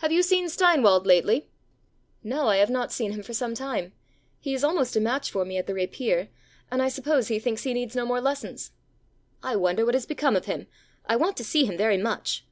ãHave 0.00 0.12
you 0.12 0.22
seen 0.22 0.44
Steinwald 0.46 1.04
lately?ã 1.04 1.44
ãNo, 2.30 2.46
I 2.46 2.58
have 2.58 2.70
not 2.70 2.92
seen 2.92 3.10
him 3.10 3.24
for 3.24 3.32
some 3.34 3.56
time. 3.56 3.92
He 4.38 4.54
is 4.54 4.62
almost 4.62 4.94
a 4.94 5.00
match 5.00 5.32
for 5.32 5.44
me 5.44 5.56
at 5.58 5.66
the 5.66 5.74
rapier, 5.74 6.28
and 6.70 6.80
I 6.80 6.88
suppose 6.88 7.26
he 7.26 7.40
thinks 7.40 7.64
he 7.64 7.74
needs 7.74 7.96
no 7.96 8.06
more 8.06 8.20
lessons.ã 8.20 9.48
ãI 9.52 9.58
wonder 9.58 9.84
what 9.84 9.94
has 9.94 10.06
become 10.06 10.36
of 10.36 10.44
him. 10.44 10.68
I 11.06 11.16
want 11.16 11.36
to 11.38 11.44
see 11.44 11.64
him 11.64 11.76
very 11.76 11.98
much. 11.98 12.46